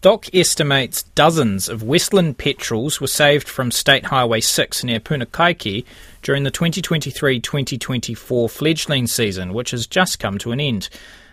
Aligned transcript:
DOC 0.00 0.32
estimates 0.32 1.02
dozens 1.16 1.68
of 1.68 1.82
Westland 1.82 2.38
petrels 2.38 3.00
were 3.00 3.08
saved 3.08 3.48
from 3.48 3.72
State 3.72 4.04
Highway 4.04 4.40
6 4.40 4.84
near 4.84 5.00
Punakaiki 5.00 5.84
during 6.22 6.44
the 6.44 6.52
2023 6.52 7.40
2024 7.40 8.48
fledgling 8.48 9.08
season, 9.08 9.52
which 9.52 9.72
has 9.72 9.88
just 9.88 10.20
come 10.20 10.38
to 10.38 10.52
an 10.52 10.60
end. 10.60 10.88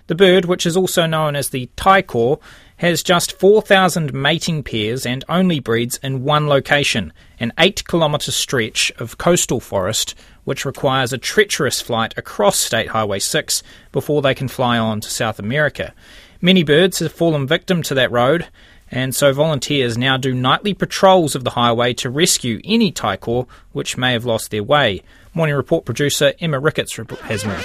The 0.07 0.15
bird, 0.15 0.46
which 0.46 0.65
is 0.65 0.75
also 0.75 1.05
known 1.05 1.36
as 1.36 1.49
the 1.49 1.70
taiko, 1.75 2.39
has 2.78 3.04
just 3.04 3.39
4,000 3.39 4.13
mating 4.15 4.63
pairs 4.63 5.05
and 5.05 5.23
only 5.29 5.59
breeds 5.59 5.97
in 6.02 6.23
one 6.23 6.47
location, 6.47 7.13
an 7.39 7.54
8 7.59 7.88
kilometre 7.88 8.32
stretch 8.32 8.91
of 8.97 9.20
coastal 9.20 9.59
forest, 9.59 10.16
which 10.43 10.66
requires 10.66 11.13
a 11.13 11.20
treacherous 11.20 11.82
flight 11.82 12.16
across 12.18 12.57
State 12.57 12.89
Highway 12.89 13.20
6 13.20 13.61
before 13.91 14.23
they 14.23 14.34
can 14.34 14.47
fly 14.47 14.79
on 14.79 15.02
to 15.02 15.09
South 15.09 15.38
America. 15.38 15.93
Many 16.41 16.63
birds 16.63 16.99
have 16.99 17.11
fallen 17.11 17.47
victim 17.47 17.81
to 17.83 17.93
that 17.95 18.11
road, 18.11 18.47
and 18.91 19.15
so 19.15 19.33
volunteers 19.33 19.97
now 19.97 20.18
do 20.18 20.33
nightly 20.33 20.73
patrols 20.73 21.36
of 21.36 21.43
the 21.43 21.51
highway 21.51 21.93
to 21.96 22.10
rescue 22.10 22.61
any 22.64 22.91
taiko 22.91 23.47
which 23.71 23.97
may 23.97 24.14
have 24.14 24.25
lost 24.25 24.51
their 24.51 24.63
way. 24.63 25.01
Morning 25.33 25.55
Report 25.55 25.86
producer 25.86 26.33
Emma 26.39 26.60
Ricketts 26.60 26.96
has 26.96 27.46
more. 27.46 27.60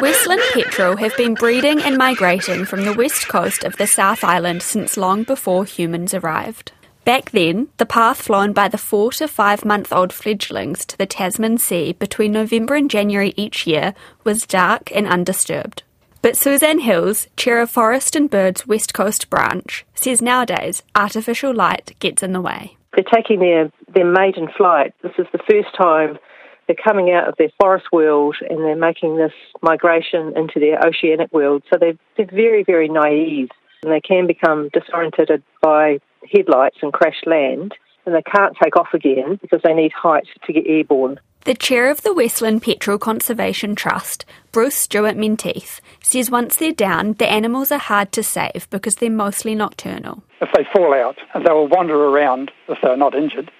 Westland 0.00 0.42
petrel 0.52 0.96
have 0.96 1.16
been 1.16 1.34
breeding 1.34 1.80
and 1.82 1.96
migrating 1.96 2.64
from 2.64 2.84
the 2.84 2.92
west 2.92 3.28
coast 3.28 3.64
of 3.64 3.76
the 3.76 3.86
South 3.86 4.22
Island 4.24 4.62
since 4.62 4.96
long 4.96 5.22
before 5.22 5.64
humans 5.64 6.12
arrived. 6.12 6.72
Back 7.04 7.30
then, 7.30 7.68
the 7.76 7.86
path 7.86 8.20
flown 8.20 8.52
by 8.52 8.66
the 8.68 8.78
four 8.78 9.12
to 9.12 9.28
five 9.28 9.64
month 9.64 9.92
old 9.92 10.12
fledglings 10.12 10.84
to 10.86 10.98
the 10.98 11.06
Tasman 11.06 11.58
Sea 11.58 11.92
between 11.92 12.32
November 12.32 12.74
and 12.74 12.90
January 12.90 13.32
each 13.36 13.66
year 13.66 13.94
was 14.24 14.44
dark 14.46 14.90
and 14.92 15.06
undisturbed. 15.06 15.84
But 16.22 16.36
Suzanne 16.36 16.80
Hills, 16.80 17.28
chair 17.36 17.60
of 17.60 17.70
Forest 17.70 18.16
and 18.16 18.30
Birds 18.30 18.66
West 18.66 18.94
Coast 18.94 19.30
branch, 19.30 19.84
says 19.94 20.20
nowadays 20.20 20.82
artificial 20.94 21.54
light 21.54 21.94
gets 21.98 22.22
in 22.22 22.32
the 22.32 22.40
way. 22.40 22.76
They're 22.94 23.04
taking 23.14 23.40
their, 23.40 23.70
their 23.94 24.10
maiden 24.10 24.48
flight. 24.56 24.94
This 25.02 25.12
is 25.18 25.26
the 25.32 25.38
first 25.48 25.74
time 25.76 26.18
they're 26.66 26.76
coming 26.82 27.12
out 27.12 27.28
of 27.28 27.34
their 27.38 27.50
forest 27.60 27.86
world 27.92 28.36
and 28.48 28.60
they're 28.60 28.74
making 28.74 29.16
this 29.16 29.32
migration 29.62 30.32
into 30.36 30.58
their 30.58 30.80
oceanic 30.80 31.32
world. 31.32 31.62
So 31.72 31.78
they're, 31.78 31.98
very, 32.32 32.64
very 32.64 32.88
naive 32.88 33.50
and 33.82 33.92
they 33.92 34.00
can 34.00 34.26
become 34.26 34.70
disoriented 34.72 35.42
by 35.62 35.98
headlights 36.32 36.78
and 36.82 36.92
crash 36.92 37.20
land 37.26 37.74
and 38.04 38.14
they 38.14 38.22
can't 38.22 38.56
take 38.62 38.76
off 38.76 38.88
again 38.94 39.38
because 39.42 39.60
they 39.62 39.74
need 39.74 39.92
height 39.92 40.26
to 40.46 40.52
get 40.52 40.64
airborne. 40.66 41.20
The 41.46 41.54
chair 41.54 41.88
of 41.90 42.02
the 42.02 42.12
Westland 42.12 42.62
Petrel 42.62 42.98
Conservation 42.98 43.76
Trust, 43.76 44.24
Bruce 44.50 44.74
Stuart 44.74 45.16
Menteith, 45.16 45.80
says 46.02 46.28
once 46.28 46.56
they're 46.56 46.72
down, 46.72 47.12
the 47.12 47.30
animals 47.30 47.70
are 47.70 47.78
hard 47.78 48.10
to 48.12 48.24
save 48.24 48.66
because 48.68 48.96
they're 48.96 49.10
mostly 49.10 49.54
nocturnal. 49.54 50.24
If 50.40 50.48
they 50.56 50.66
fall 50.74 50.92
out, 50.92 51.18
they 51.36 51.52
will 51.52 51.68
wander 51.68 51.94
around 51.94 52.50
if 52.66 52.78
they're 52.82 52.96
not 52.96 53.14
injured 53.14 53.52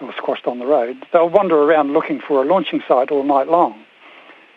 or 0.00 0.14
squashed 0.16 0.46
on 0.46 0.60
the 0.60 0.66
road. 0.66 1.04
They'll 1.12 1.28
wander 1.28 1.56
around 1.56 1.92
looking 1.92 2.20
for 2.20 2.40
a 2.40 2.46
launching 2.46 2.84
site 2.86 3.10
all 3.10 3.24
night 3.24 3.48
long. 3.48 3.84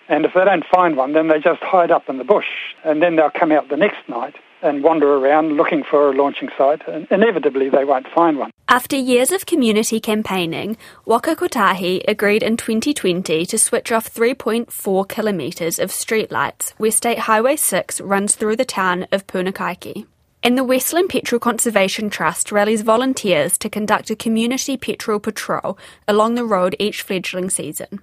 And 0.07 0.23
if 0.23 0.35
they 0.35 0.45
don't 0.45 0.63
find 0.71 0.95
one, 0.95 1.13
then 1.13 1.29
they 1.29 1.39
just 1.39 1.63
hide 1.63 1.89
up 1.89 2.09
in 2.09 2.19
the 2.19 2.23
bush. 2.23 2.45
And 2.85 3.01
then 3.01 3.15
they'll 3.15 3.31
come 3.31 3.51
out 3.51 3.69
the 3.69 3.75
next 3.75 4.07
night 4.07 4.35
and 4.61 4.83
wander 4.83 5.15
around 5.15 5.57
looking 5.57 5.83
for 5.83 6.09
a 6.09 6.13
launching 6.13 6.49
site, 6.57 6.87
and 6.87 7.07
inevitably 7.11 7.69
they 7.69 7.85
won't 7.85 8.07
find 8.13 8.37
one. 8.37 8.51
After 8.67 8.95
years 8.95 9.31
of 9.31 9.45
community 9.45 9.99
campaigning, 9.99 10.77
Waka 11.05 11.35
Kotahi 11.35 12.03
agreed 12.07 12.43
in 12.43 12.57
2020 12.57 13.45
to 13.45 13.59
switch 13.59 13.91
off 13.91 14.13
3.4 14.13 15.09
kilometres 15.09 15.79
of 15.79 15.89
streetlights 15.89 16.71
where 16.77 16.91
State 16.91 17.19
Highway 17.19 17.55
6 17.55 18.01
runs 18.01 18.35
through 18.35 18.55
the 18.55 18.65
town 18.65 19.07
of 19.11 19.27
Punakaiki. 19.27 20.05
And 20.43 20.57
the 20.57 20.63
Westland 20.63 21.09
Petrel 21.09 21.39
Conservation 21.39 22.09
Trust 22.09 22.51
rallies 22.51 22.81
volunteers 22.81 23.57
to 23.59 23.69
conduct 23.69 24.09
a 24.09 24.15
community 24.15 24.75
petrel 24.75 25.19
patrol 25.19 25.77
along 26.07 26.35
the 26.35 26.45
road 26.45 26.75
each 26.79 27.03
fledgling 27.03 27.49
season. 27.49 28.01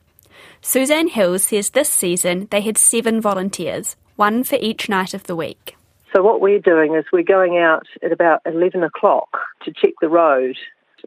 Suzanne 0.60 1.08
Hills 1.08 1.44
says 1.44 1.70
this 1.70 1.88
season 1.88 2.46
they 2.50 2.60
had 2.60 2.78
seven 2.78 3.20
volunteers, 3.20 3.96
one 4.16 4.44
for 4.44 4.56
each 4.60 4.88
night 4.88 5.14
of 5.14 5.24
the 5.24 5.34
week. 5.34 5.77
So 6.14 6.22
what 6.22 6.40
we're 6.40 6.58
doing 6.58 6.94
is 6.94 7.04
we're 7.12 7.22
going 7.22 7.58
out 7.58 7.86
at 8.02 8.12
about 8.12 8.40
11 8.46 8.82
o'clock 8.82 9.28
to 9.64 9.72
check 9.72 9.92
the 10.00 10.08
road. 10.08 10.56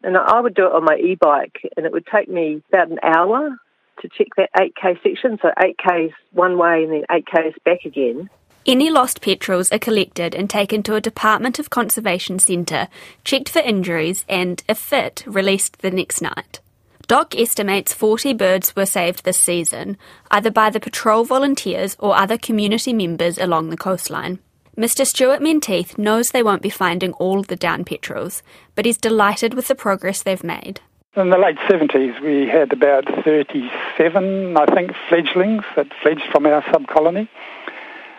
And 0.04 0.18
I 0.18 0.40
would 0.40 0.54
do 0.54 0.66
it 0.66 0.74
on 0.74 0.86
my 0.86 0.96
e-bike 0.96 1.60
and 1.76 1.86
it 1.86 1.92
would 1.92 2.06
take 2.06 2.30
me 2.30 2.62
about 2.70 2.92
an 2.92 3.00
hour 3.04 3.58
to 4.02 4.10
check 4.18 4.28
that 4.38 4.50
8k 4.58 5.02
section. 5.04 5.40
So 5.42 5.52
8k's 5.58 6.14
one 6.32 6.58
way 6.58 6.84
and 6.84 6.94
then 6.94 7.04
8k's 7.10 7.56
back 7.66 7.86
again. 7.86 8.30
Any 8.66 8.92
lost 8.92 9.22
petrels 9.22 9.72
are 9.72 9.80
collected 9.80 10.36
and 10.36 10.48
taken 10.48 10.84
to 10.84 10.96
a 10.96 11.02
Department 11.02 11.58
of 11.58 11.72
Conservation 11.72 12.38
centre, 12.38 12.88
checked 13.24 13.50
for 13.50 13.60
injuries 13.60 14.24
and, 14.30 14.64
if 14.70 14.78
fit, 14.78 15.24
released 15.26 15.80
the 15.80 15.90
next 15.90 16.22
night. 16.22 16.60
DOC 17.08 17.36
estimates 17.36 17.92
40 17.92 18.34
birds 18.34 18.76
were 18.76 18.86
saved 18.86 19.26
this 19.26 19.40
season, 19.40 19.98
either 20.30 20.52
by 20.52 20.70
the 20.70 20.80
patrol 20.80 21.26
volunteers 21.26 21.98
or 22.00 22.16
other 22.16 22.38
community 22.38 22.94
members 22.94 23.40
along 23.40 23.72
the 23.72 23.78
coastline. 23.78 24.38
Mr. 24.78 25.06
Stuart 25.06 25.42
Menteith 25.42 25.98
knows 25.98 26.30
they 26.30 26.42
won't 26.42 26.62
be 26.62 26.70
finding 26.70 27.12
all 27.14 27.44
the 27.44 27.58
down 27.58 27.84
petrels, 27.84 28.42
but 28.74 28.86
he's 28.86 28.98
delighted 28.98 29.54
with 29.54 29.68
the 29.68 29.76
progress 29.76 30.24
they've 30.24 30.44
made. 30.44 30.80
In 31.18 31.30
the 31.30 31.38
late 31.38 31.58
70s, 31.70 32.22
we 32.22 32.48
had 32.48 32.72
about 32.72 33.04
37, 33.26 34.56
I 34.56 34.66
think, 34.68 34.92
fledglings 35.10 35.66
that 35.76 35.88
fledged 36.02 36.24
from 36.32 36.46
our 36.46 36.62
subcolony. 36.64 37.28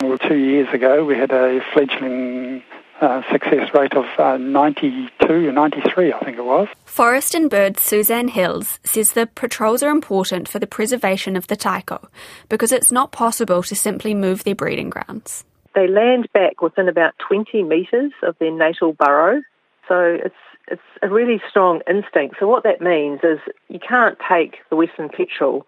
Well, 0.01 0.19
two 0.19 0.35
years 0.35 0.71
ago, 0.71 1.03
we 1.03 1.17
had 1.17 1.31
a 1.31 1.59
fledgling 1.73 2.61
uh, 3.01 3.23
success 3.31 3.73
rate 3.73 3.95
of 3.95 4.05
uh, 4.19 4.37
92 4.37 5.49
or 5.49 5.51
93, 5.51 6.13
I 6.13 6.19
think 6.19 6.37
it 6.37 6.45
was. 6.45 6.67
Forest 6.85 7.33
and 7.33 7.49
Bird 7.49 7.79
Suzanne 7.79 8.27
Hills 8.27 8.79
says 8.83 9.13
the 9.13 9.25
patrols 9.25 9.81
are 9.81 9.89
important 9.89 10.47
for 10.47 10.59
the 10.59 10.67
preservation 10.67 11.35
of 11.35 11.47
the 11.47 11.55
taiko 11.55 12.07
because 12.47 12.71
it's 12.71 12.91
not 12.91 13.11
possible 13.11 13.63
to 13.63 13.75
simply 13.75 14.13
move 14.13 14.43
their 14.43 14.53
breeding 14.53 14.91
grounds. 14.91 15.45
They 15.75 15.87
land 15.87 16.27
back 16.33 16.61
within 16.61 16.87
about 16.87 17.13
20 17.27 17.63
metres 17.63 18.11
of 18.21 18.35
their 18.39 18.51
natal 18.51 18.93
burrow. 18.93 19.41
So 19.87 20.17
it's 20.23 20.35
it's 20.69 20.81
a 21.01 21.09
really 21.09 21.41
strong 21.49 21.81
instinct. 21.89 22.37
So 22.39 22.47
what 22.47 22.63
that 22.63 22.79
means 22.79 23.19
is 23.23 23.39
you 23.67 23.79
can't 23.79 24.17
take 24.29 24.57
the 24.69 24.75
western 24.75 25.09
petrel 25.09 25.67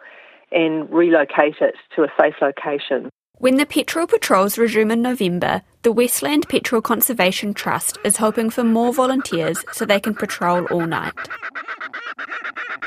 and 0.51 0.89
relocate 0.89 1.55
it 1.59 1.75
to 1.95 2.03
a 2.03 2.07
safe 2.17 2.35
location. 2.41 3.09
When 3.37 3.57
the 3.57 3.65
petrel 3.65 4.07
patrols 4.07 4.57
resume 4.57 4.91
in 4.91 5.01
November, 5.01 5.61
the 5.81 5.91
Westland 5.91 6.47
Petrel 6.47 6.81
Conservation 6.81 7.53
Trust 7.53 7.97
is 8.05 8.15
hoping 8.15 8.49
for 8.49 8.63
more 8.63 8.93
volunteers 8.93 9.63
so 9.73 9.83
they 9.85 9.99
can 9.99 10.15
patrol 10.15 10.65
all 10.71 10.87
night. 10.87 11.13